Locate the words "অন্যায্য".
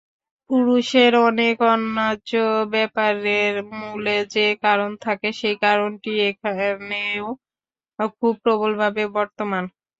1.71-2.31